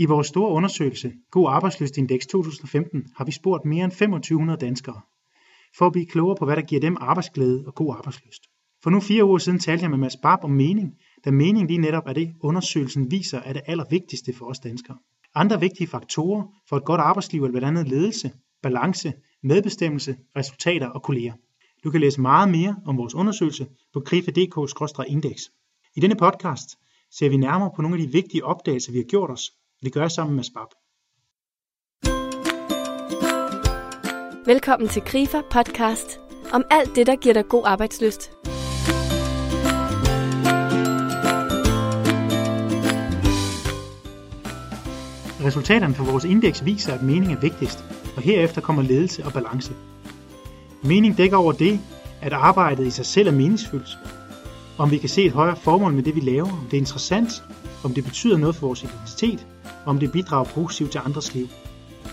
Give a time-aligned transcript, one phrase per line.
[0.00, 5.00] I vores store undersøgelse, God Arbejdsløsindeks 2015, har vi spurgt mere end 2500 danskere,
[5.78, 8.42] for at blive klogere på, hvad der giver dem arbejdsglæde og god arbejdsløst.
[8.82, 11.78] For nu fire uger siden talte jeg med Mads Barb om mening, da mening lige
[11.78, 14.96] netop er det, undersøgelsen viser er det allervigtigste for os danskere.
[15.34, 18.30] Andre vigtige faktorer for et godt arbejdsliv er blandt andet ledelse,
[18.62, 19.12] balance,
[19.42, 21.32] medbestemmelse, resultater og kolleger.
[21.84, 25.42] Du kan læse meget mere om vores undersøgelse på krifa.dk-indeks.
[25.96, 26.78] I denne podcast
[27.10, 29.52] ser vi nærmere på nogle af de vigtige opdagelser, vi har gjort os,
[29.82, 30.68] det gør jeg sammen med Spab.
[34.46, 36.20] Velkommen til Grifer podcast
[36.52, 38.32] om alt det, der giver dig god arbejdsløst.
[45.46, 47.84] Resultaterne for vores indeks viser, at mening er vigtigst,
[48.16, 49.72] og herefter kommer ledelse og balance.
[50.84, 51.80] Mening dækker over det,
[52.22, 54.17] at arbejdet i sig selv er meningsfyldt.
[54.78, 57.44] Om vi kan se et højere formål med det, vi laver, om det er interessant,
[57.84, 59.46] om det betyder noget for vores identitet,
[59.84, 61.48] og om det bidrager positivt til andres liv.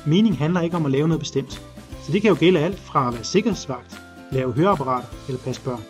[0.06, 1.62] Mening handler ikke om at lave noget bestemt.
[2.04, 5.81] Så det kan jo gælde alt fra at være sikkerhedsvagt, lave høreapparater eller passe børn.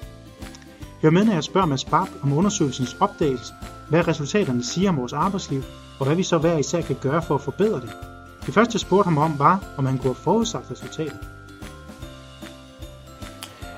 [1.01, 3.53] Hør med, når jeg spørger Mads Barb om undersøgelsens opdagelse,
[3.89, 5.63] hvad resultaterne siger om vores arbejdsliv,
[5.99, 7.89] og hvad vi så hver især kan gøre for at forbedre det.
[8.45, 11.19] Det første jeg spurgte ham om var, om han kunne have forudsagt resultatet.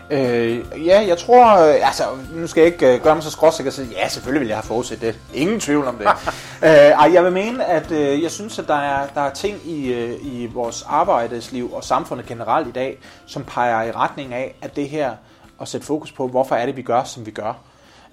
[0.09, 3.69] Øh, ja, jeg tror, øh, altså, nu skal jeg ikke øh, gøre mig så skråsikker
[3.69, 5.19] og sige, ja, selvfølgelig vil jeg have forudset det.
[5.33, 6.08] Ingen tvivl om det.
[6.64, 9.58] øh, ej, jeg vil mene, at øh, jeg synes, at der er, der er ting
[9.66, 14.55] i, øh, i vores arbejdsliv og samfundet generelt i dag, som peger i retning af,
[14.61, 15.11] at det her
[15.61, 17.53] at sætte fokus på, hvorfor er det, vi gør, som vi gør.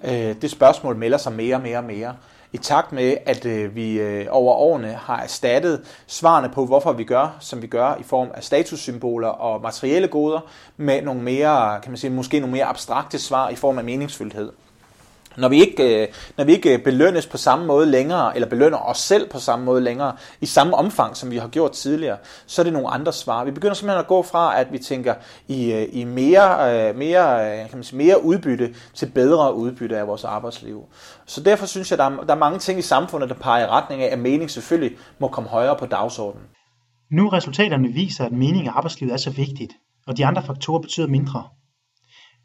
[0.03, 2.15] Øh, det spørgsmål melder sig mere og mere og mere
[2.55, 7.03] i takt med, at øh, vi øh, over årene har erstattet svarene på, hvorfor vi
[7.03, 10.39] gør, som vi gør, i form af statussymboler og materielle goder,
[10.77, 14.51] med nogle mere, kan man sige, måske nogle mere abstrakte svar i form af meningsfyldthed.
[15.37, 18.97] Når vi, ikke, øh, når vi ikke belønnes på samme måde længere, eller belønner os
[18.97, 22.63] selv på samme måde længere, i samme omfang, som vi har gjort tidligere, så er
[22.63, 23.43] det nogle andre svar.
[23.43, 25.13] Vi begynder simpelthen at gå fra, at vi tænker
[25.47, 30.07] i, øh, i mere, øh, mere, kan man sige, mere udbytte til bedre udbytte af
[30.07, 30.85] vores arbejdsliv.
[31.25, 33.65] Så derfor synes jeg, at der er, der er mange ting i samfundet, der peger
[33.65, 36.47] i retning af, at mening selvfølgelig må komme højere på dagsordenen.
[37.11, 39.73] Nu resultaterne viser, at mening i arbejdslivet er så vigtigt,
[40.07, 41.43] og de andre faktorer betyder mindre.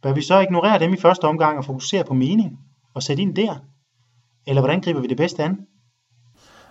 [0.03, 2.59] Bør vi så ignorere dem i første omgang og fokusere på mening?
[2.95, 3.57] Og sætte ind der?
[4.47, 5.67] Eller hvordan griber vi det bedste an?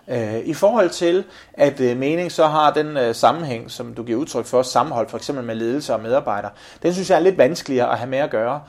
[0.08, 4.20] Øh, I forhold til, at øh, mening så har den øh, sammenhæng, som du giver
[4.20, 6.50] udtryk for, sammenhold for eksempel med ledelse og medarbejdere,
[6.82, 8.60] den synes jeg er lidt vanskeligere at have med at gøre.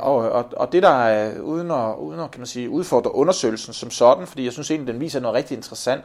[0.00, 3.72] Og, og, og det der er, uden at, uden at kan man sige, udfordre undersøgelsen
[3.72, 6.02] som sådan, fordi jeg synes egentlig, den viser noget rigtig interessant,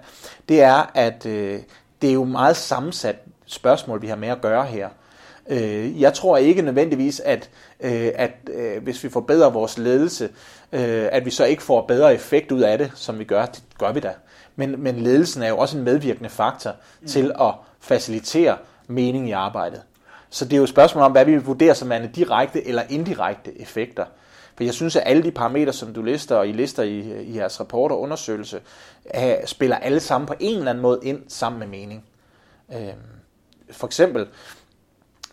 [0.50, 1.23] det er, at
[2.01, 4.89] det er jo meget sammensat spørgsmål, vi har med at gøre her.
[6.00, 7.50] Jeg tror ikke nødvendigvis, at,
[7.80, 8.31] at
[8.81, 10.30] hvis vi forbedrer vores ledelse,
[10.72, 13.46] øh, at vi så ikke får bedre effekt ud af det, som vi gør.
[13.46, 14.13] Det gør vi da.
[14.56, 16.72] Men, men ledelsen er jo også en medvirkende faktor
[17.02, 17.07] mm.
[17.07, 18.57] til at facilitere
[18.88, 19.81] mening i arbejdet.
[20.30, 23.62] Så det er jo et spørgsmål om, hvad vi vurderer som værende direkte eller indirekte
[23.62, 24.06] effekter.
[24.56, 27.38] For jeg synes, at alle de parametre, som du lister, og I lister i, i
[27.38, 28.62] jeres rapport og undersøgelse,
[29.06, 32.06] er, spiller alle sammen på en eller anden måde ind sammen med mening.
[32.74, 32.94] Øh,
[33.72, 34.28] for eksempel,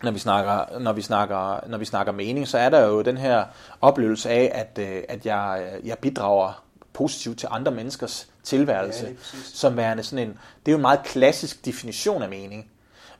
[0.05, 3.17] når vi snakker, når vi snakker, når vi snakker mening, så er der jo den
[3.17, 3.45] her
[3.81, 9.77] oplevelse af, at, øh, at jeg, jeg bidrager positivt til andre menneskers tilværelse, ja, som
[9.77, 12.71] værende sådan en, det er jo en meget klassisk definition af mening.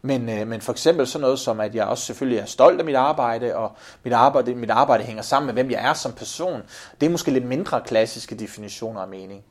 [0.03, 2.84] Men, øh, men for eksempel sådan noget som, at jeg også selvfølgelig er stolt af
[2.84, 6.62] mit arbejde, og mit arbejde, mit arbejde hænger sammen med, hvem jeg er som person,
[7.01, 9.45] det er måske lidt mindre klassiske definitioner af mening.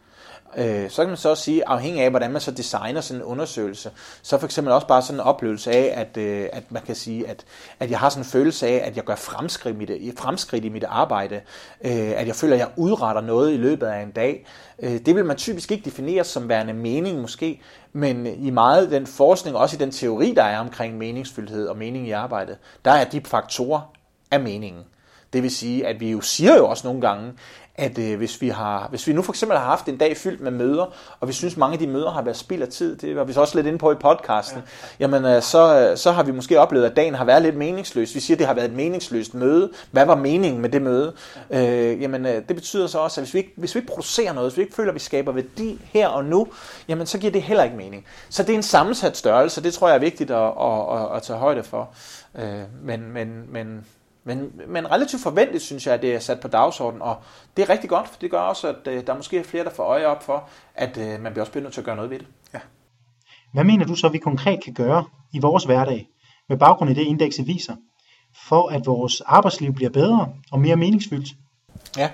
[0.58, 3.26] Øh, så kan man så også sige, afhængig af, hvordan man så designer sådan en
[3.26, 3.92] undersøgelse,
[4.22, 7.28] så for eksempel også bare sådan en oplevelse af, at, øh, at man kan sige,
[7.28, 7.46] at,
[7.80, 10.70] at jeg har sådan en følelse af, at jeg gør fremskridt, i mit, fremskridt i
[10.70, 11.36] mit arbejde,
[11.84, 14.46] øh, at jeg føler, at jeg udretter noget i løbet af en dag.
[14.80, 17.62] Øh, det vil man typisk ikke definere som værende mening måske,
[17.94, 22.08] men i meget den forskning, også i den teori, der er omkring meningsfyldthed og mening
[22.08, 23.82] i arbejdet, der er de faktorer
[24.32, 24.84] af meningen.
[25.34, 27.34] Det vil sige, at vi jo siger jo også nogle gange,
[27.76, 30.42] at øh, hvis, vi har, hvis vi nu for eksempel har haft en dag fyldt
[30.42, 30.86] med møder,
[31.20, 33.34] og vi synes, mange af de møder har været spild af tid, det var vi
[33.34, 34.64] så også lidt inde på i podcasten, ja.
[35.00, 38.16] jamen øh, så, øh, så har vi måske oplevet, at dagen har været lidt meningsløs.
[38.16, 39.72] Vi siger, at det har været et meningsløst møde.
[39.92, 41.14] Hvad var meningen med det møde?
[41.50, 41.92] Ja.
[41.92, 44.34] Øh, jamen øh, det betyder så også, at hvis vi, ikke, hvis vi ikke producerer
[44.34, 46.48] noget, hvis vi ikke føler, at vi skaber værdi her og nu,
[46.88, 48.06] jamen så giver det heller ikke mening.
[48.30, 51.24] Så det er en sammensat størrelse, det tror jeg er vigtigt at, at, at, at
[51.24, 51.90] tage højde for.
[52.36, 53.86] Øh, men, men, men
[54.24, 57.16] men, men relativt forventeligt synes jeg, at det er sat på dagsordenen, og
[57.58, 59.70] det er rigtig godt, for det gør også, at øh, der måske er flere, der
[59.70, 62.20] får øje op for, at øh, man bliver også nødt til at gøre noget ved
[62.20, 62.28] det.
[62.54, 62.60] Ja.
[63.54, 66.10] Hvad mener du så, vi konkret kan gøre i vores hverdag,
[66.50, 67.76] med baggrund i det indekset viser,
[68.48, 71.30] for at vores arbejdsliv bliver bedre og mere meningsfyldt?
[71.98, 72.10] Ja,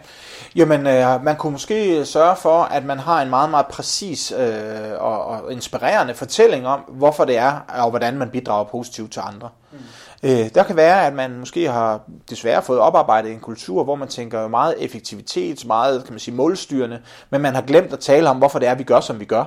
[0.55, 4.91] jamen øh, man kunne måske sørge for, at man har en meget, meget præcis øh,
[4.99, 9.49] og, og inspirerende fortælling om, hvorfor det er, og hvordan man bidrager positivt til andre.
[9.71, 9.77] Mm.
[10.23, 14.07] Øh, der kan være, at man måske har desværre fået oparbejdet en kultur, hvor man
[14.07, 18.37] tænker meget effektivitet, meget kan man sige, målstyrende, men man har glemt at tale om,
[18.37, 19.45] hvorfor det er, vi gør, som vi gør.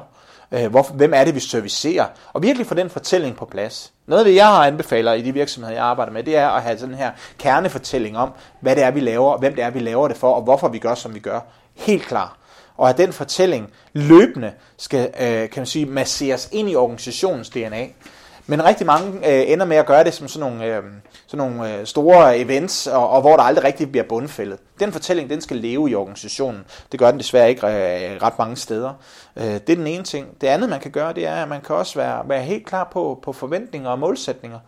[0.52, 2.06] Øh, hvor, hvem er det, vi servicerer?
[2.32, 3.92] Og virkelig få den fortælling på plads.
[4.06, 6.62] Noget af det, jeg har anbefaler i de virksomheder, jeg arbejder med, det er at
[6.62, 8.30] have sådan her kernefortælling om,
[8.60, 10.78] hvad det er, vi laver, hvem det er, vi laver det for, og hvorfor vi
[10.78, 11.40] gør, som vi gør.
[11.74, 12.36] Helt klar.
[12.76, 17.86] Og at den fortælling løbende skal, øh, kan man sige, masseres ind i organisationens DNA.
[18.46, 20.82] Men rigtig mange øh, ender med at gøre det som sådan nogle, øh,
[21.26, 24.58] sådan nogle øh, store events, og, og hvor der aldrig rigtig bliver bundfældet.
[24.80, 26.64] Den fortælling, den skal leve i organisationen.
[26.92, 28.92] Det gør den desværre ikke øh, ret mange steder.
[29.36, 30.40] Øh, det er den ene ting.
[30.40, 32.88] Det andet, man kan gøre, det er, at man kan også være, være helt klar
[32.92, 34.58] på, på forventninger og målsætninger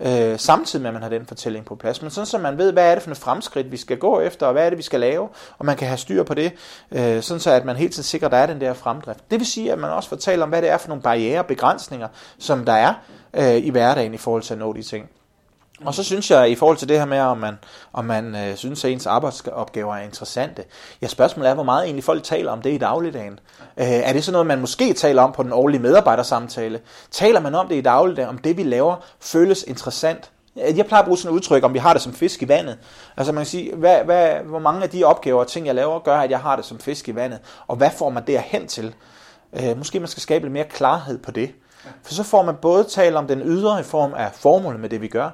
[0.00, 2.02] øh, samtidig med, at man har den fortælling på plads.
[2.02, 4.46] Men sådan, så man ved, hvad er det for et fremskridt, vi skal gå efter,
[4.46, 6.52] og hvad er det, vi skal lave, og man kan have styr på det,
[6.92, 9.30] øh, sådan så at man helt tiden sikrer, at der er den der fremdrift.
[9.30, 11.46] Det vil sige, at man også fortæller om, hvad det er for nogle barriere og
[11.46, 12.08] begrænsninger,
[12.38, 12.94] som der er
[13.34, 15.10] øh, i hverdagen i forhold til at nå de ting.
[15.84, 17.58] Og så synes jeg, i forhold til det her med, om man,
[17.92, 20.64] om man øh, synes, at ens arbejdsopgaver er interessante,
[21.02, 23.40] ja, spørgsmålet er, hvor meget egentlig folk taler om det i dagligdagen.
[23.76, 26.80] Øh, er det sådan noget, man måske taler om på den årlige medarbejdersamtale?
[27.10, 30.30] Taler man om det i dagligdagen, om det vi laver føles interessant?
[30.68, 32.48] Øh, jeg plejer at bruge sådan et udtryk, om vi har det som fisk i
[32.48, 32.78] vandet.
[33.16, 35.98] Altså man kan sige, hvad, hvad, hvor mange af de opgaver og ting, jeg laver,
[35.98, 37.38] gør, at jeg har det som fisk i vandet?
[37.66, 38.94] Og hvad får man derhen til?
[39.52, 41.50] Øh, måske man skal skabe lidt mere klarhed på det.
[42.02, 45.00] For så får man både tale om den ydre i form af formålet med det,
[45.00, 45.30] vi gør,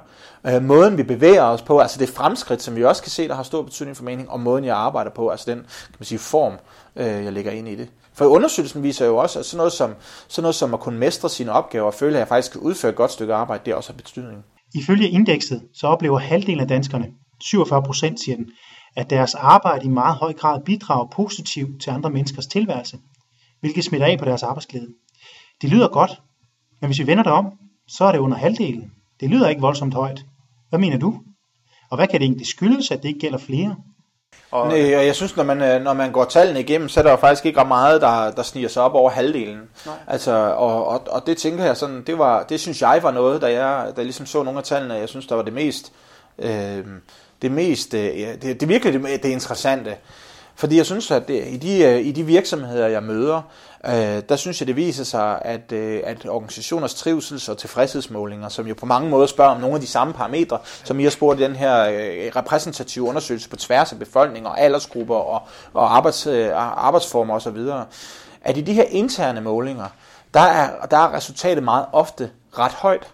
[0.47, 3.35] øh, måden vi bevæger os på, altså det fremskridt, som vi også kan se, der
[3.35, 6.19] har stor betydning for mening, og måden jeg arbejder på, altså den kan man sige,
[6.19, 6.53] form,
[6.95, 7.89] øh, jeg lægger ind i det.
[8.13, 9.93] For undersøgelsen viser jo også, at sådan noget som,
[10.27, 12.89] sådan noget som at kunne mestre sine opgaver og føle, at jeg faktisk kan udføre
[12.89, 14.43] et godt stykke arbejde, det også har betydning.
[14.75, 17.07] Ifølge indekset, så oplever halvdelen af danskerne,
[17.41, 18.45] 47 procent siger den,
[18.95, 22.97] at deres arbejde i meget høj grad bidrager positivt til andre menneskers tilværelse,
[23.59, 24.87] hvilket smitter af på deres arbejdsglæde.
[25.61, 26.11] Det lyder godt,
[26.81, 27.45] men hvis vi vender det om,
[27.87, 28.91] så er det under halvdelen.
[29.19, 30.25] Det lyder ikke voldsomt højt.
[30.69, 31.19] Hvad mener du?
[31.89, 33.75] Og hvad kan det egentlig skyldes, at det ikke gælder flere?
[34.51, 37.03] Og, Nej, og jeg synes, når man, øh, når man går tallene igennem, så er
[37.03, 39.61] der jo faktisk ikke ret meget, der, der sniger sig op over halvdelen.
[39.85, 39.95] Nej.
[40.07, 43.41] Altså, og, og, og, det tænker jeg sådan, det, var, det synes jeg var noget,
[43.41, 45.91] da jeg, da jeg ligesom så nogle af tallene, jeg synes, der var det mest,
[46.39, 46.85] øh,
[47.41, 48.01] det mest, øh,
[48.41, 49.95] det, det virkelig det, det interessante.
[50.57, 53.41] Fordi jeg synes, at det, i, de, øh, i de virksomheder, jeg møder,
[53.85, 58.67] øh, der synes jeg, det viser sig, at, øh, at organisationers trivsels- og tilfredshedsmålinger, som
[58.67, 61.39] jo på mange måder spørger om nogle af de samme parametre, som I har spurgt
[61.39, 65.41] i den her øh, repræsentative undersøgelse på tværs af befolkninger, aldersgrupper og,
[65.73, 67.57] og arbejds, øh, arbejdsformer osv.,
[68.41, 69.87] at i de her interne målinger,
[70.33, 73.07] der er, der er resultatet meget ofte ret højt.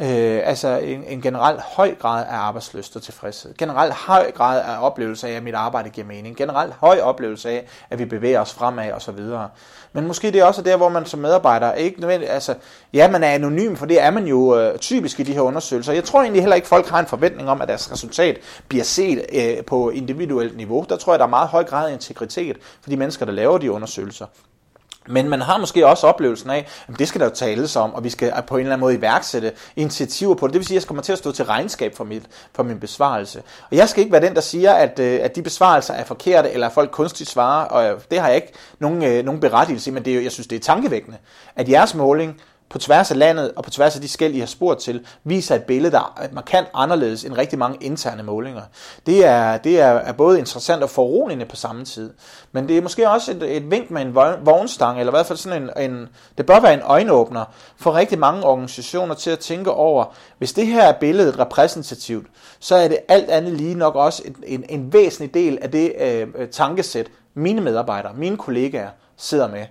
[0.00, 3.54] Øh, altså en, en generelt høj grad af arbejdsløst og tilfredshed.
[3.58, 6.36] Generelt høj grad af oplevelse af, at mit arbejde giver mening.
[6.36, 9.48] Generelt høj oplevelse af, at vi bevæger os fremad og så videre.
[9.92, 12.54] Men måske det er også der, hvor man som medarbejder ikke nødvendigt, altså,
[12.92, 15.92] ja, man er anonym, for det er man jo øh, typisk i de her undersøgelser.
[15.92, 19.26] Jeg tror egentlig heller ikke, folk har en forventning om, at deres resultat bliver set
[19.32, 20.86] øh, på individuelt niveau.
[20.88, 23.58] Der tror jeg, der er meget høj grad af integritet for de mennesker, der laver
[23.58, 24.26] de undersøgelser.
[25.10, 28.04] Men man har måske også oplevelsen af, at det skal der jo tales om, og
[28.04, 30.52] vi skal på en eller anden måde iværksætte initiativer på det.
[30.52, 32.22] Det vil sige, at jeg kommer til at stå til regnskab for, mit,
[32.54, 33.42] for min besvarelse.
[33.70, 36.50] Og jeg skal ikke være den, der siger, at, øh, at de besvarelser er forkerte,
[36.50, 39.90] eller at folk kunstigt svarer, og øh, det har jeg ikke nogen, øh, nogen berettigelse
[39.90, 41.18] i, men det er, jeg synes, det er tankevækkende,
[41.56, 42.40] at jeres måling
[42.70, 45.54] på tværs af landet og på tværs af de skæld, I har spurgt til, viser
[45.54, 48.62] et billede, der er markant anderledes end rigtig mange interne målinger.
[49.06, 52.12] Det er, det er, er både interessant og foruroligende på samme tid.
[52.52, 55.38] Men det er måske også et, et vink med en vognstang, eller i hvert fald
[55.38, 56.08] sådan en, en,
[56.38, 57.44] det bør være en øjenåbner
[57.76, 60.04] for rigtig mange organisationer til at tænke over,
[60.38, 62.26] hvis det her er billedet repræsentativt,
[62.60, 65.92] så er det alt andet lige nok også en, en, en væsentlig del af det
[66.00, 69.64] øh, øh tankesæt, mine medarbejdere, mine kollegaer sidder med.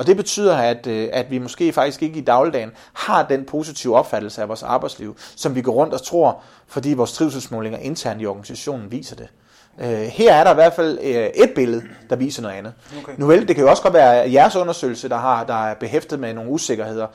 [0.00, 3.96] Og det betyder, at, øh, at vi måske faktisk ikke i dagligdagen har den positive
[3.96, 8.26] opfattelse af vores arbejdsliv, som vi går rundt og tror, fordi vores trivselsmålinger internt i
[8.26, 9.28] organisationen viser det.
[9.80, 12.72] Øh, her er der i hvert fald øh, et billede, der viser noget andet.
[13.02, 13.12] Okay.
[13.16, 16.20] Nu vel, det kan jo også godt være jeres undersøgelse, der, har, der er behæftet
[16.20, 17.06] med nogle usikkerheder,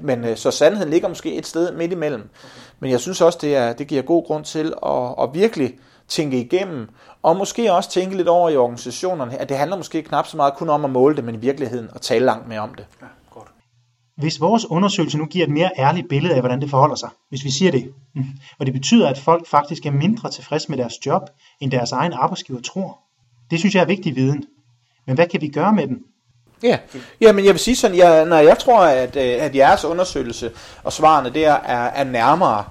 [0.00, 2.20] men så sandheden ligger måske et sted midt imellem.
[2.20, 2.48] Okay.
[2.80, 5.74] Men jeg synes også, det, er, det giver god grund til at, at virkelig
[6.08, 6.88] tænke igennem,
[7.22, 10.54] og måske også tænke lidt over i organisationerne, at det handler måske knap så meget
[10.54, 12.86] kun om at måle det, men i virkeligheden at tale langt mere om det.
[13.02, 13.48] Ja, godt.
[14.16, 17.44] Hvis vores undersøgelse nu giver et mere ærligt billede af, hvordan det forholder sig, hvis
[17.44, 18.24] vi siger det, mm,
[18.58, 21.22] og det betyder, at folk faktisk er mindre tilfredse med deres job,
[21.60, 22.98] end deres egen arbejdsgiver tror,
[23.50, 24.44] det synes jeg er vigtig viden.
[25.06, 25.98] Men hvad kan vi gøre med den?
[26.62, 26.78] Ja,
[27.20, 30.50] ja men jeg vil sige sådan, jeg, når jeg tror, at, øh, at jeres undersøgelse
[30.84, 32.64] og svarene der er, er nærmere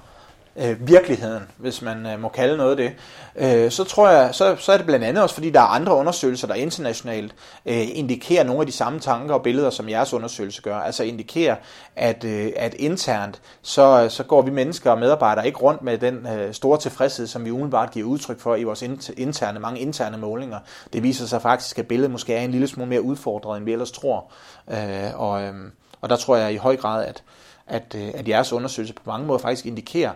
[0.56, 2.92] øh, virkeligheden, hvis man øh, må kalde noget det,
[3.36, 5.94] øh, så tror jeg, så, så er det blandt andet også, fordi der er andre
[5.94, 7.34] undersøgelser, der internationalt
[7.66, 10.76] øh, indikerer nogle af de samme tanker og billeder, som jeres undersøgelse gør.
[10.76, 11.56] Altså indikerer,
[11.96, 16.26] at, øh, at internt, så, så går vi mennesker og medarbejdere ikke rundt med den
[16.26, 18.82] øh, store tilfredshed, som vi umiddelbart giver udtryk for i vores
[19.16, 20.58] interne, mange interne målinger.
[20.92, 23.72] Det viser sig faktisk, at billedet måske er en lille smule mere udfordret, end vi
[23.72, 24.24] ellers tror.
[24.70, 25.54] Øh, og, øh,
[26.00, 27.22] og der tror jeg i høj grad, at,
[27.66, 30.12] at, øh, at jeres undersøgelse på mange måder faktisk indikerer,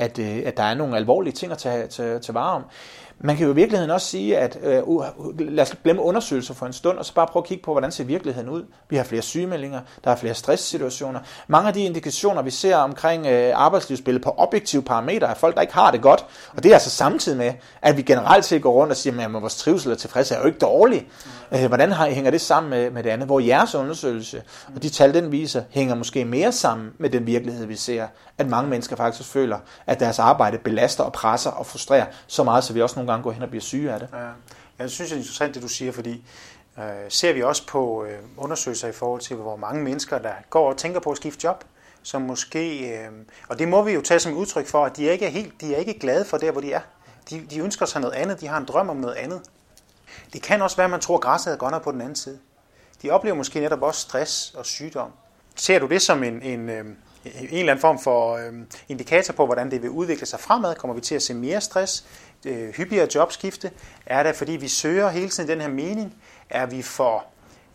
[0.00, 2.64] at, øh, at der er nogle alvorlige ting at tage, tage, tage vare om.
[3.22, 4.82] Man kan jo i virkeligheden også sige, at øh,
[5.38, 7.92] lad os glemme undersøgelser for en stund, og så bare prøve at kigge på, hvordan
[7.92, 8.64] ser virkeligheden ud.
[8.88, 11.20] Vi har flere sygemeldinger, der er flere stresssituationer.
[11.48, 15.60] Mange af de indikationer, vi ser omkring øh, arbejdslivsbilledet på objektive parametre, er folk, der
[15.60, 16.26] ikke har det godt.
[16.56, 19.32] Og det er altså samtidig med, at vi generelt set går rundt og siger, at
[19.32, 21.08] vores trivsel og tilfredshed er jo ikke dårlig.
[21.52, 23.26] Øh, hvordan hænger det sammen med, med det andet?
[23.26, 24.42] Hvor jeres undersøgelse
[24.76, 28.06] og de tal, den viser, hænger måske mere sammen med den virkelighed, vi ser.
[28.38, 32.64] At mange mennesker faktisk føler, at deres arbejde belaster og presser og frustrerer så meget,
[32.64, 34.08] så vi også nogle gange går hen og bliver syge af det.
[34.12, 34.28] Ja,
[34.78, 36.24] jeg synes, det er interessant, det du siger, fordi
[36.78, 40.68] øh, ser vi også på øh, undersøgelser i forhold til, hvor mange mennesker, der går
[40.68, 41.64] og tænker på at skifte job,
[42.02, 43.10] som måske, øh,
[43.48, 45.74] og det må vi jo tage som udtryk for, at de ikke er helt, de
[45.74, 46.80] er ikke glade for der, hvor de er.
[47.30, 49.42] De, de ønsker sig noget andet, de har en drøm om noget andet.
[50.32, 52.38] Det kan også være, at man tror, at græsset er godt på den anden side.
[53.02, 55.10] De oplever måske netop også stress og sygdom.
[55.56, 56.84] Ser du det som en, en, øh,
[57.24, 58.52] en eller anden form for øh,
[58.88, 60.74] indikator på, hvordan det vil udvikle sig fremad?
[60.74, 62.04] Kommer vi til at se mere stress,
[62.46, 63.70] øh, hyppigere jobskifte?
[64.06, 66.14] Er det, fordi vi søger hele tiden den her mening?
[66.50, 67.24] Er vi for,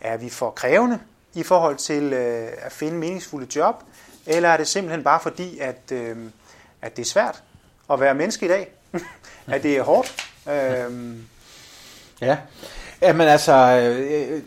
[0.00, 0.98] er vi for krævende
[1.34, 3.74] i forhold til øh, at finde meningsfulde job?
[4.26, 6.16] Eller er det simpelthen bare fordi, at, øh,
[6.82, 7.42] at det er svært
[7.90, 8.68] at være menneske i dag?
[9.46, 10.14] at det er hårdt?
[10.48, 11.16] Øh,
[12.20, 12.38] ja,
[13.12, 14.42] men altså, øh, øh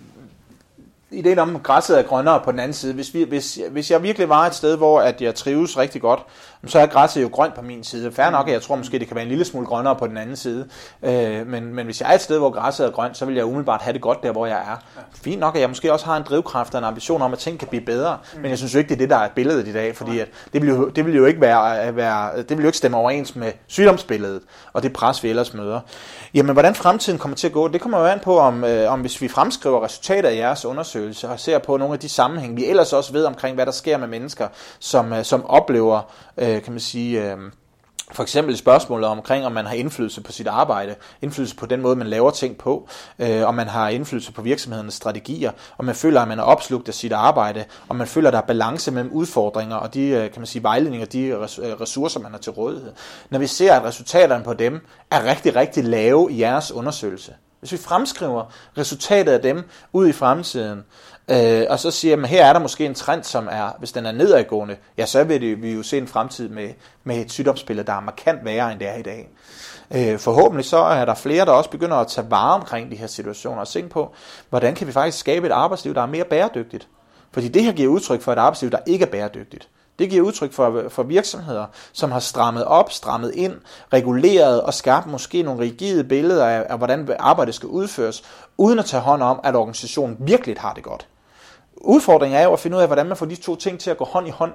[1.11, 2.93] ideen om, at græsset er grønnere på den anden side.
[2.93, 6.25] Hvis, vi, hvis, hvis jeg virkelig var et sted, hvor at jeg trives rigtig godt,
[6.67, 8.11] så er græsset jo grønt på min side.
[8.11, 10.17] Færre nok, at jeg tror måske, det kan være en lille smule grønnere på den
[10.17, 10.67] anden side.
[11.03, 13.45] Øh, men, men hvis jeg er et sted, hvor græsset er grønt, så vil jeg
[13.45, 15.01] umiddelbart have det godt der, hvor jeg er.
[15.23, 17.59] Fint nok, at jeg måske også har en drivkraft og en ambition om, at ting
[17.59, 18.17] kan blive bedre.
[18.33, 18.41] Mm.
[18.41, 19.95] Men jeg synes jo ikke, det er det, der er billedet i dag.
[19.95, 22.77] Fordi at det, vil jo, det vil jo ikke være, være, det vil jo ikke
[22.77, 24.41] stemme overens med sygdomsbilledet
[24.73, 25.79] og det pres, vi ellers møder.
[26.33, 29.01] Jamen, hvordan fremtiden kommer til at gå, det kommer jo an på, om, øh, om
[29.01, 32.65] hvis vi fremskriver resultater af jeres undersøgelse og ser på nogle af de sammenhænge, vi
[32.65, 34.47] ellers også ved omkring, hvad der sker med mennesker,
[34.79, 36.01] som, øh, som oplever
[36.37, 37.37] øh, Øh, kan man sige, øh,
[38.11, 41.95] for eksempel spørgsmålet omkring, om man har indflydelse på sit arbejde, indflydelse på den måde,
[41.95, 42.87] man laver ting på,
[43.19, 46.87] øh, om man har indflydelse på virksomhedens strategier, om man føler, at man er opslugt
[46.87, 50.31] af sit arbejde, om man føler, at der er balance mellem udfordringer og de øh,
[50.31, 51.41] kan man sige, vejledninger, de øh,
[51.81, 52.91] ressourcer, man har til rådighed.
[53.29, 57.71] Når vi ser, at resultaterne på dem er rigtig, rigtig lave i jeres undersøgelse, hvis
[57.71, 58.45] vi fremskriver
[58.77, 59.63] resultatet af dem
[59.93, 60.83] ud i fremtiden,
[61.29, 64.05] øh, og så siger, man, her er der måske en trend, som er, hvis den
[64.05, 66.69] er nedadgående, ja, så vil det, vi jo se en fremtid med,
[67.03, 69.29] med et sygdomsbillede, der er markant værre, end det er i dag.
[69.91, 73.07] Øh, forhåbentlig så er der flere, der også begynder at tage vare omkring de her
[73.07, 74.13] situationer og se på,
[74.49, 76.87] hvordan kan vi faktisk skabe et arbejdsliv, der er mere bæredygtigt.
[77.31, 79.69] Fordi det her giver udtryk for et arbejdsliv, der ikke er bæredygtigt.
[79.99, 83.53] Det giver udtryk for, for virksomheder, som har strammet op, strammet ind,
[83.93, 88.23] reguleret og skabt måske nogle rigide billeder af, af hvordan arbejdet skal udføres,
[88.57, 91.07] uden at tage hånd om, at organisationen virkelig har det godt.
[91.81, 93.97] Udfordringen er jo at finde ud af, hvordan man får de to ting til at
[93.97, 94.51] gå hånd i hånd.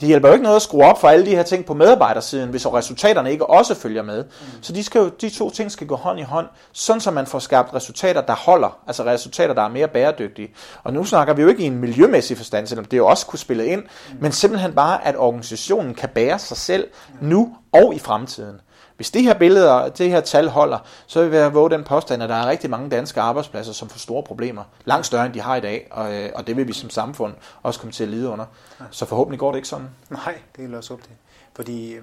[0.00, 2.50] Det hjælper jo ikke noget at skrue op for alle de her ting på medarbejdersiden,
[2.50, 4.24] hvis resultaterne ikke også følger med.
[4.24, 4.62] Mm.
[4.62, 7.26] Så de, skal jo, de to ting skal gå hånd i hånd, sådan så man
[7.26, 10.54] får skabt resultater, der holder, altså resultater, der er mere bæredygtige.
[10.82, 13.38] Og nu snakker vi jo ikke i en miljømæssig forstand, selvom det jo også kunne
[13.38, 14.16] spille ind, mm.
[14.20, 16.88] men simpelthen bare, at organisationen kan bære sig selv
[17.20, 18.60] nu og i fremtiden.
[19.00, 22.22] Hvis det her billede og det her tal holder, så vil jeg våge den påstand,
[22.22, 24.64] at der er rigtig mange danske arbejdspladser, som får store problemer.
[24.84, 27.34] Langt større, end de har i dag, og, øh, og det vil vi som samfund
[27.62, 28.44] også komme til at lide under.
[28.90, 29.88] Så forhåbentlig går det ikke sådan.
[30.10, 31.10] Nej, det er også op det.
[31.56, 32.02] Fordi øh,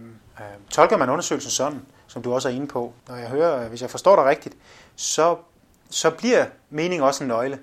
[0.70, 3.89] tolker man undersøgelsen sådan, som du også er inde på, når jeg hører, hvis jeg
[3.89, 4.56] forstår dig rigtigt,
[4.96, 5.36] så,
[5.89, 7.60] så bliver mening også en nøgle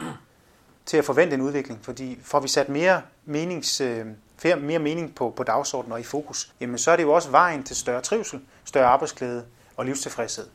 [0.87, 1.81] til at forvente en udvikling.
[1.83, 3.81] Fordi får vi sat mere menings...
[3.81, 4.07] Øh,
[4.57, 7.63] mere mening på, på dagsordenen og i fokus, jamen så er det jo også vejen
[7.63, 9.45] til større trivsel, større arbejdsglæde
[9.77, 10.47] og livstilfredshed.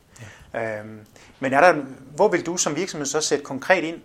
[0.54, 0.78] Ja.
[0.80, 1.06] Øhm,
[1.40, 1.82] men er der,
[2.16, 4.00] hvor vil du som virksomhed så sætte konkret ind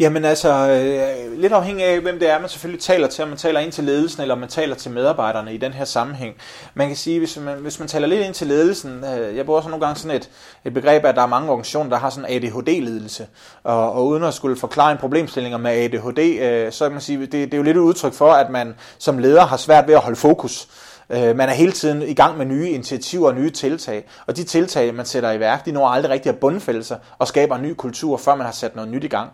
[0.00, 3.38] Jamen altså, øh, lidt afhængig af, hvem det er, man selvfølgelig taler til, om man
[3.38, 6.34] taler ind til ledelsen, eller om man taler til medarbejderne i den her sammenhæng.
[6.74, 9.60] Man kan sige, hvis man, hvis man taler lidt ind til ledelsen, øh, jeg bruger
[9.60, 10.30] så nogle gange sådan et,
[10.64, 13.26] et begreb, at der er mange organisationer, der har sådan ADHD-ledelse,
[13.64, 17.20] og, og uden at skulle forklare en problemstilling med ADHD, øh, så kan man sige,
[17.20, 19.94] det, det er jo lidt et udtryk for, at man som leder har svært ved
[19.94, 20.68] at holde fokus.
[21.10, 24.44] Øh, man er hele tiden i gang med nye initiativer og nye tiltag, og de
[24.44, 27.62] tiltag, man sætter i værk, de når aldrig rigtig at bundfælde sig og skaber en
[27.62, 29.30] ny kultur, før man har sat noget nyt i gang.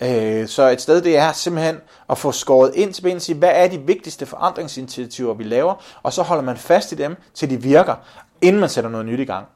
[0.00, 1.76] Øh, så et sted, det er simpelthen
[2.10, 5.74] at få skåret ind til benet og sige, hvad er de vigtigste forandringsinitiativer, vi laver,
[6.02, 7.94] og så holder man fast i dem, til de virker,
[8.42, 9.46] inden man sætter noget nyt i gang.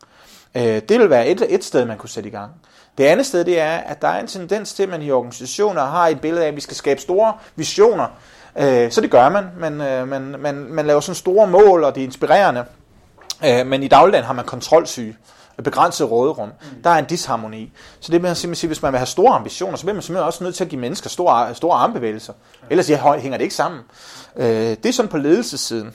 [0.55, 2.51] Øh, det vil være et, et sted, man kunne sætte i gang.
[2.99, 5.83] Det andet sted, det er, at der er en tendens til, at man i organisationer
[5.83, 8.07] har et billede af, at vi skal skabe store visioner.
[8.59, 9.45] Øh, så det gør man.
[9.59, 12.65] Man, øh, man, man, man laver sådan store mål, og det er inspirerende.
[13.45, 15.17] Øh, men i dagligdagen har man kontrolsyge
[15.63, 16.49] begrænset råderum.
[16.49, 16.83] Mm.
[16.83, 17.73] Der er en disharmoni.
[18.01, 20.27] Så det vil simpelthen sige, hvis man vil have store ambitioner, så bliver man simpelthen
[20.27, 22.33] også nødt til at give mennesker store, store armbevægelser.
[22.71, 23.81] Ellers hænger det ikke sammen.
[24.37, 25.95] Øh, det er sådan på ledelsessiden.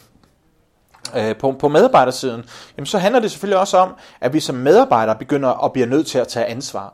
[1.15, 2.43] Øh, på, på medarbejdersiden,
[2.77, 6.07] jamen så handler det selvfølgelig også om, at vi som medarbejdere begynder at blive nødt
[6.07, 6.93] til at tage ansvar.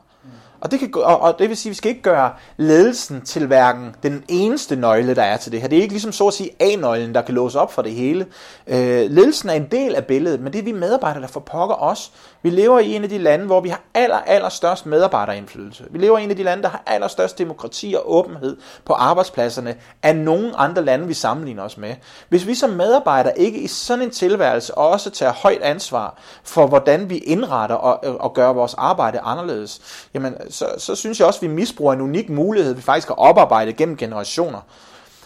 [0.62, 3.46] Og det, kan, og, og det vil sige, at vi skal ikke gøre ledelsen til
[3.46, 5.68] hverken den eneste nøgle, der er til det her.
[5.68, 8.26] Det er ikke ligesom så at sige A-nøglen, der kan låse op for det hele.
[8.66, 11.74] Øh, ledelsen er en del af billedet, men det er vi medarbejdere, der får pokker
[11.74, 12.12] os.
[12.42, 15.84] Vi lever i en af de lande, hvor vi har aller, aller størst medarbejderindflydelse.
[15.90, 19.74] Vi lever i en af de lande, der har allerstørst demokrati og åbenhed på arbejdspladserne
[20.02, 21.94] af nogen andre lande, vi sammenligner os med.
[22.28, 27.10] Hvis vi som medarbejdere ikke i sådan en tilværelse også tager højt ansvar for, hvordan
[27.10, 29.80] vi indretter og, og gør vores arbejde anderledes,
[30.14, 33.14] jamen så, så synes jeg også, at vi misbruger en unik mulighed, vi faktisk har
[33.14, 34.60] oparbejdet gennem generationer.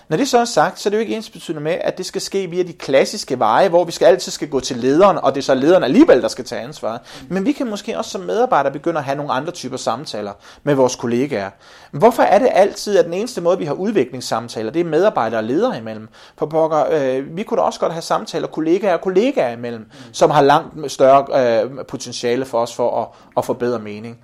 [0.09, 2.07] Når det så er sagt, så er det jo ikke ens betydende med, at det
[2.07, 5.35] skal ske via de klassiske veje, hvor vi skal altid skal gå til lederen, og
[5.35, 7.01] det er så lederen alligevel, der skal tage ansvaret.
[7.29, 10.75] Men vi kan måske også som medarbejdere begynde at have nogle andre typer samtaler med
[10.75, 11.51] vores kollegaer.
[11.91, 15.45] Hvorfor er det altid, at den eneste måde, vi har udviklingssamtaler, det er medarbejdere og
[15.45, 16.09] ledere imellem?
[16.39, 20.31] For pokker, øh, vi kunne da også godt have samtaler kollegaer og kollegaer imellem, som
[20.31, 24.19] har langt større øh, potentiale for os for at, at forbedre mening.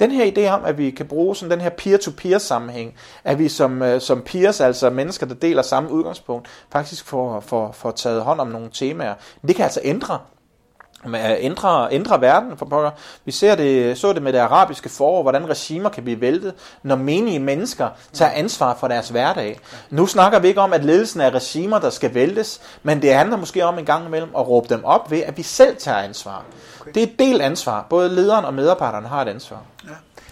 [0.00, 3.48] Den her idé om, at vi kan bruge sådan den her peer-to-peer sammenhæng, at vi
[3.48, 8.22] som, øh, som peers, altså mennesker, der deler samme udgangspunkt, faktisk får, får, får taget
[8.22, 9.14] hånd om nogle temaer,
[9.46, 10.18] det kan altså ændre
[11.14, 12.90] ændre, ændre verden for pokker.
[13.24, 16.96] Vi ser det, så det med det arabiske forår, hvordan regimer kan blive væltet, når
[16.96, 19.58] menige mennesker tager ansvar for deres hverdag.
[19.90, 23.36] Nu snakker vi ikke om, at ledelsen af regimer, der skal væltes, men det handler
[23.36, 26.44] måske om en gang imellem at råbe dem op ved, at vi selv tager ansvar.
[26.94, 27.86] Det er et del ansvar.
[27.90, 29.62] Både lederen og medarbejderne har et ansvar.
[29.84, 29.90] Ja.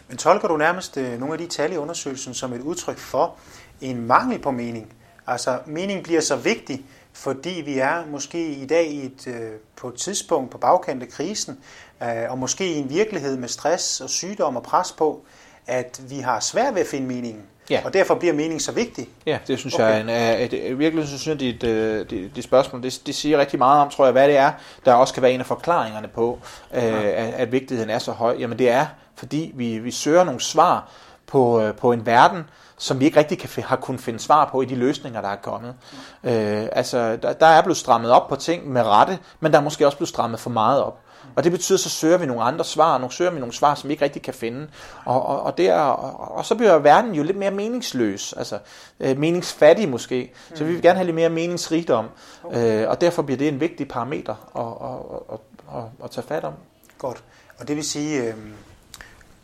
[0.09, 3.35] Men tolker du nærmest øh, nogle af de tal i undersøgelsen som et udtryk for
[3.81, 4.93] en mangel på mening?
[5.27, 9.89] Altså, mening bliver så vigtig, fordi vi er måske i dag i et, øh, på
[9.89, 11.59] et tidspunkt på bagkant af krisen,
[12.03, 15.25] øh, og måske i en virkelighed med stress og sygdom og pres på,
[15.67, 17.43] at vi har svært ved at finde meningen.
[17.71, 17.81] Ja.
[17.85, 19.09] Og derfor bliver mening så vigtig.
[19.27, 19.85] Ja, det synes okay.
[19.85, 21.63] jeg er en, et, et, virkelig synes jeg, dit,
[22.11, 24.53] dit, dit spørgsmål, det, det siger rigtig meget om, tror jeg, hvad det er,
[24.85, 26.39] der også kan være en af forklaringerne på,
[26.73, 26.91] ja.
[26.91, 28.37] øh, at, at vigtigheden er så høj.
[28.39, 30.91] Jamen det er, fordi vi, vi søger nogle svar
[31.27, 32.45] på, øh, på en verden,
[32.79, 35.37] som vi ikke rigtig kan, har kunnet finde svar på i de løsninger, der er
[35.37, 35.75] kommet.
[36.23, 36.29] Mm.
[36.29, 39.63] Øh, altså, der, der er blevet strammet op på ting med rette, men der er
[39.63, 41.01] måske også blevet strammet for meget op.
[41.37, 43.89] Og det betyder, så søger vi nogle andre svar, og søger vi nogle svar, som
[43.89, 44.69] vi ikke rigtig kan finde.
[45.05, 48.59] Og, og, og, det er, og, og så bliver verden jo lidt mere meningsløs, altså
[49.01, 50.33] øh, meningsfattig måske.
[50.55, 52.07] Så vi vil gerne have lidt mere meningsrigdom,
[52.53, 56.45] øh, og derfor bliver det en vigtig parameter at, at, at, at, at tage fat
[56.45, 56.53] om.
[56.99, 57.25] Godt.
[57.59, 58.35] Og det vil sige, øh,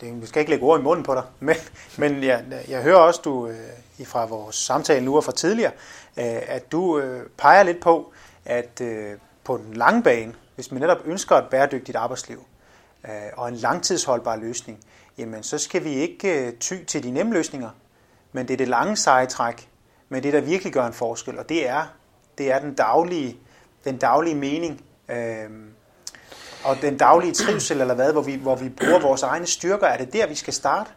[0.01, 1.57] det, vi skal ikke lægge ord i munden på dig, men,
[1.99, 5.73] men jeg, jeg hører også, du øh, fra vores samtale nu og fra tidligere,
[6.17, 8.13] øh, at du øh, peger lidt på,
[8.45, 9.13] at øh,
[9.45, 12.45] på den lange bane, hvis man netop ønsker et bæredygtigt arbejdsliv
[13.05, 14.79] øh, og en langtidsholdbar løsning,
[15.19, 17.71] jamen så skal vi ikke øh, ty til de nemme løsninger,
[18.33, 19.69] men det er det lange seje træk,
[20.09, 21.87] men det der virkelig gør en forskel, og det er,
[22.39, 23.39] det er den daglige,
[23.85, 25.51] den daglige mening, øh,
[26.65, 29.97] og den daglige trivsel, eller hvad, hvor vi, hvor vi bruger vores egne styrker, er
[29.97, 30.91] det der, vi skal starte?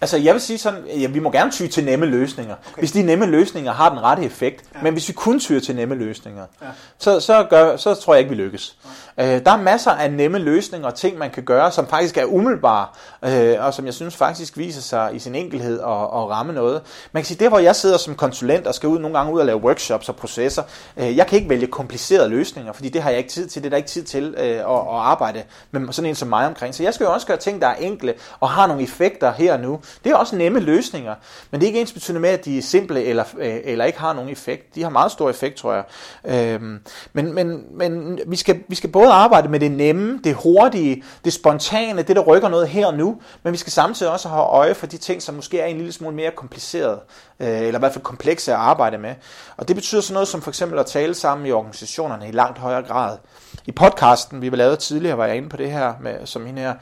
[0.00, 2.80] Altså, jeg vil sige sådan, ja, vi må gerne ty til nemme løsninger, okay.
[2.80, 4.64] hvis de nemme løsninger har den rette effekt.
[4.74, 4.82] Ja.
[4.82, 6.66] Men hvis vi kun tyr til nemme løsninger, ja.
[6.98, 8.76] så, så, gør, så tror jeg ikke, vi lykkes.
[8.84, 9.36] Ja.
[9.36, 12.24] Øh, der er masser af nemme løsninger og ting, man kan gøre, som faktisk er
[12.24, 12.86] umiddelbare,
[13.24, 16.82] øh, og som jeg synes faktisk viser sig i sin enkelhed og, og ramme noget.
[17.12, 19.40] Man kan sige, det hvor jeg sidder som konsulent og skal ud nogle gange ud
[19.40, 20.62] og lave workshops og processer,
[20.96, 23.62] øh, jeg kan ikke vælge komplicerede løsninger, fordi det har jeg ikke tid til.
[23.62, 26.46] Det er der ikke tid til øh, at, at arbejde med sådan en som mig
[26.46, 26.74] omkring.
[26.74, 29.56] Så jeg skal jo også gøre ting, der er enkle og har nogle effekter her
[29.58, 29.80] og nu.
[30.04, 31.14] Det er også nemme løsninger,
[31.50, 33.98] men det er ikke ens betydende med, at de er simple eller, øh, eller ikke
[33.98, 34.74] har nogen effekt.
[34.74, 35.84] De har meget stor effekt, tror jeg.
[36.24, 36.80] Øhm,
[37.12, 41.32] men men, men vi, skal, vi skal både arbejde med det nemme, det hurtige, det
[41.32, 44.74] spontane, det der rykker noget her og nu, men vi skal samtidig også have øje
[44.74, 46.98] for de ting, som måske er en lille smule mere kompliceret,
[47.40, 49.14] øh, eller i hvert fald komplekse at arbejde med.
[49.56, 52.58] Og det betyder sådan noget som for eksempel at tale sammen i organisationerne i langt
[52.58, 53.18] højere grad.
[53.66, 56.74] I podcasten, vi lavede tidligere, var jeg inde på det her, med, som hende her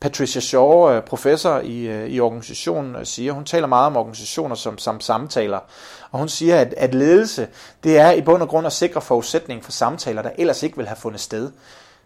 [0.00, 4.54] Patricia Shaw, øh, professor i, øh, i organisationen, øh, siger, hun taler meget om organisationer
[4.54, 5.58] som, som samtaler,
[6.10, 7.48] og hun siger, at, at ledelse,
[7.84, 10.86] det er i bund og grund at sikre forudsætning for samtaler, der ellers ikke vil
[10.86, 11.50] have fundet sted.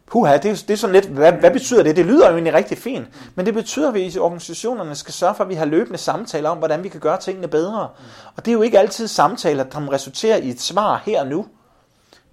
[0.07, 1.97] Puha, det er, det er sådan lidt, hvad, hvad betyder det?
[1.97, 5.35] Det lyder jo egentlig rigtig fint, men det betyder, at vi i organisationerne skal sørge
[5.35, 7.89] for, at vi har løbende samtaler om, hvordan vi kan gøre tingene bedre.
[8.37, 11.47] Og det er jo ikke altid samtaler, der resulterer i et svar her og nu.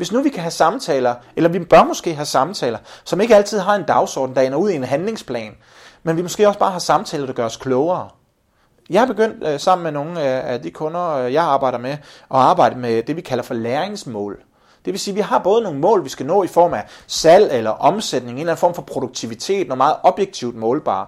[0.01, 3.59] Hvis nu vi kan have samtaler, eller vi bør måske have samtaler, som ikke altid
[3.59, 5.53] har en dagsorden, der ender ud i en handlingsplan,
[6.03, 8.09] men vi måske også bare har samtaler, der gør os klogere.
[8.89, 11.91] Jeg har begyndt øh, sammen med nogle øh, af de kunder, øh, jeg arbejder med,
[11.91, 14.39] at arbejde med det, vi kalder for læringsmål.
[14.85, 16.85] Det vil sige, at vi har både nogle mål, vi skal nå i form af
[17.07, 21.05] salg eller omsætning, en eller anden form for produktivitet, noget meget objektivt målbare.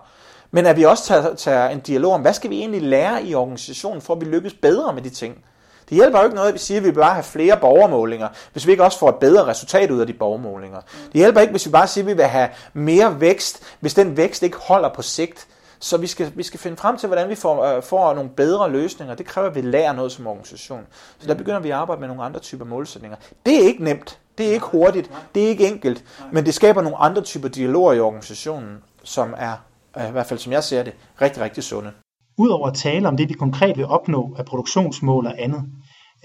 [0.51, 3.36] Men at vi også tager, tager en dialog om, hvad skal vi egentlig lære i
[3.36, 5.43] organisationen, for at vi lykkes bedre med de ting.
[5.89, 8.67] Det hjælper jo ikke noget, at vi siger, at vi bare have flere borgermålinger, hvis
[8.67, 10.82] vi ikke også får et bedre resultat ud af de borgermålinger.
[11.06, 14.17] Det hjælper ikke, hvis vi bare siger, at vi vil have mere vækst, hvis den
[14.17, 15.48] vækst ikke holder på sigt.
[15.80, 18.69] Så vi skal, vi skal finde frem til, hvordan vi får, øh, får nogle bedre
[18.69, 19.15] løsninger.
[19.15, 20.88] Det kræver, at vi lærer noget som organisation.
[21.19, 23.17] Så der begynder vi at arbejde med nogle andre typer målsætninger.
[23.46, 24.19] Det er ikke nemt.
[24.38, 25.12] Det er ikke hurtigt.
[25.36, 26.04] Det er ikke enkelt.
[26.32, 29.54] Men det skaber nogle andre typer dialoger i organisationen, som er,
[29.98, 31.91] øh, i hvert fald som jeg ser det, rigtig, rigtig sunde.
[32.38, 35.63] Udover at tale om det, vi konkret vil opnå af produktionsmål og andet,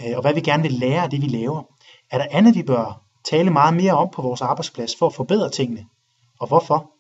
[0.01, 1.62] øh, og hvad vi gerne vil lære af det, vi laver,
[2.11, 5.51] er der andet, vi bør tale meget mere om på vores arbejdsplads for at forbedre
[5.51, 5.87] tingene.
[6.40, 6.90] Og hvorfor?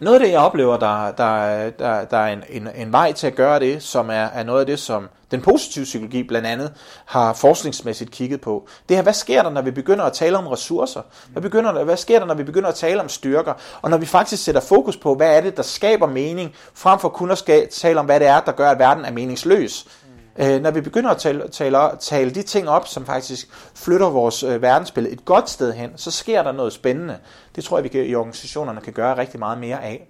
[0.00, 3.26] Noget af det, jeg oplever, der, der, der, der er en, en, en vej til
[3.26, 6.72] at gøre det, som er, er noget af det, som den positive psykologi blandt andet
[7.04, 10.46] har forskningsmæssigt kigget på, det er, hvad sker der, når vi begynder at tale om
[10.46, 11.02] ressourcer?
[11.32, 13.52] Hvad, begynder der, hvad sker der, når vi begynder at tale om styrker?
[13.82, 17.08] Og når vi faktisk sætter fokus på, hvad er det, der skaber mening, frem for
[17.08, 19.86] kun at tale om, hvad det er, der gør, at verden er meningsløs.
[20.38, 24.42] Øh, når vi begynder at tale, tale, tale de ting op, som faktisk flytter vores
[24.42, 27.18] øh, verdensbillede et godt sted hen, så sker der noget spændende.
[27.56, 30.08] Det tror jeg, vi kan, i organisationerne kan gøre rigtig meget mere af.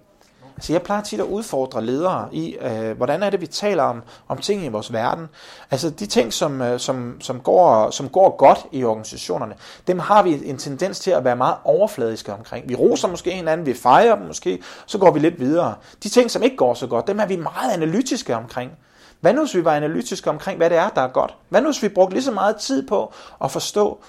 [0.57, 4.01] Altså jeg plejer tit at udfordre ledere i, øh, hvordan er det, vi taler om,
[4.27, 5.27] om ting i vores verden.
[5.71, 9.53] Altså de ting, som, øh, som, som, går, som går godt i organisationerne,
[9.87, 12.69] dem har vi en tendens til at være meget overfladiske omkring.
[12.69, 15.73] Vi roser måske hinanden, vi fejrer dem måske, så går vi lidt videre.
[16.03, 18.71] De ting, som ikke går så godt, dem er vi meget analytiske omkring.
[19.19, 21.35] Hvad nu hvis vi var analytiske omkring, hvad det er, der er godt?
[21.49, 23.99] Hvad nu hvis vi brugte lige så meget tid på at forstå,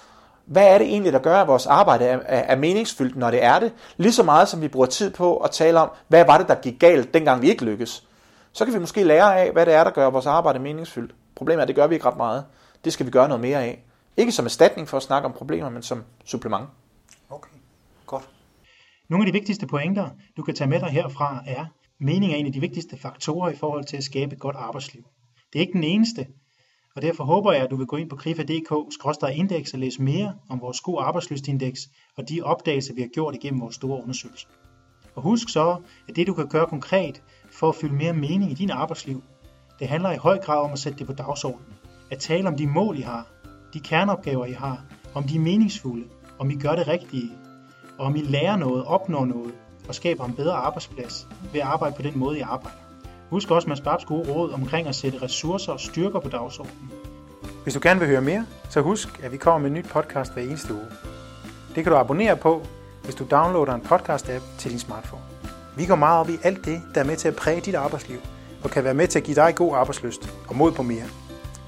[0.44, 3.58] hvad er det egentlig, der gør, at vores arbejde er, er meningsfyldt, når det er
[3.58, 3.72] det?
[3.96, 6.54] Lige så meget, som vi bruger tid på at tale om, hvad var det, der
[6.54, 8.04] gik galt, dengang vi ikke lykkes.
[8.52, 11.14] Så kan vi måske lære af, hvad det er, der gør vores arbejde meningsfyldt.
[11.34, 12.44] Problemet er, at det gør vi ikke ret meget.
[12.84, 13.84] Det skal vi gøre noget mere af.
[14.16, 16.68] Ikke som erstatning for at snakke om problemer, men som supplement.
[17.30, 17.50] Okay,
[18.06, 18.28] godt.
[19.08, 21.66] Nogle af de vigtigste pointer, du kan tage med dig herfra, er,
[22.00, 25.02] Mening er en af de vigtigste faktorer i forhold til at skabe et godt arbejdsliv.
[25.52, 26.26] Det er ikke den eneste,
[26.96, 30.60] og derfor håber jeg, at du vil gå ind på krifa.dk-indeks og læse mere om
[30.60, 31.80] vores gode arbejdslystindeks
[32.16, 34.46] og de opdagelser, vi har gjort igennem vores store undersøgelse.
[35.14, 35.76] Og husk så,
[36.08, 39.22] at det du kan gøre konkret for at fylde mere mening i din arbejdsliv,
[39.78, 41.74] det handler i høj grad om at sætte det på dagsordenen.
[42.10, 43.26] At tale om de mål, I har,
[43.74, 44.84] de kerneopgaver, I har,
[45.14, 46.08] om de er meningsfulde,
[46.38, 47.30] om I gør det rigtige,
[47.98, 49.54] og om I lærer noget, opnår noget,
[49.88, 52.78] og skaber en bedre arbejdsplads ved at arbejde på den måde, I arbejder.
[53.30, 56.90] Husk også Mads Babs gode råd omkring at sætte ressourcer og styrker på dagsordenen.
[57.62, 60.32] Hvis du gerne vil høre mere, så husk, at vi kommer med en ny podcast
[60.32, 60.86] hver eneste uge.
[61.74, 62.62] Det kan du abonnere på,
[63.04, 65.22] hvis du downloader en podcast-app til din smartphone.
[65.76, 68.18] Vi går meget op i alt det, der er med til at præge dit arbejdsliv,
[68.64, 71.06] og kan være med til at give dig god arbejdsløst og mod på mere.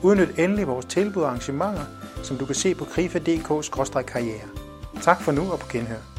[0.02, 1.84] Udnyt endelig vores tilbud og arrangementer,
[2.22, 4.48] som du kan se på krifa.dk-karriere.
[5.02, 6.09] Tak for nu og på genhør.